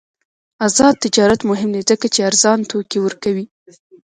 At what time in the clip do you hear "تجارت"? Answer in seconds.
1.05-1.41